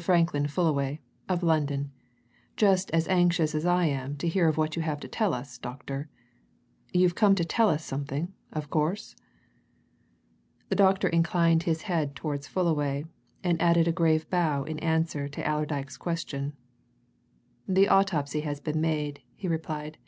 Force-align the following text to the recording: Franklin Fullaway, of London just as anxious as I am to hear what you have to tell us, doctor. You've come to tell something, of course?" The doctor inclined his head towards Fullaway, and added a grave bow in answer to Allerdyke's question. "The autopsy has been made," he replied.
Franklin 0.00 0.48
Fullaway, 0.48 0.98
of 1.28 1.44
London 1.44 1.92
just 2.56 2.90
as 2.90 3.06
anxious 3.06 3.54
as 3.54 3.64
I 3.64 3.84
am 3.84 4.16
to 4.16 4.26
hear 4.26 4.50
what 4.50 4.74
you 4.74 4.82
have 4.82 4.98
to 4.98 5.06
tell 5.06 5.32
us, 5.32 5.58
doctor. 5.58 6.08
You've 6.92 7.14
come 7.14 7.36
to 7.36 7.44
tell 7.44 7.78
something, 7.78 8.32
of 8.52 8.68
course?" 8.68 9.14
The 10.70 10.74
doctor 10.74 11.06
inclined 11.06 11.62
his 11.62 11.82
head 11.82 12.16
towards 12.16 12.48
Fullaway, 12.48 13.04
and 13.44 13.62
added 13.62 13.86
a 13.86 13.92
grave 13.92 14.28
bow 14.28 14.64
in 14.64 14.80
answer 14.80 15.28
to 15.28 15.46
Allerdyke's 15.48 15.98
question. 15.98 16.54
"The 17.68 17.86
autopsy 17.86 18.40
has 18.40 18.58
been 18.58 18.80
made," 18.80 19.22
he 19.36 19.46
replied. 19.46 19.98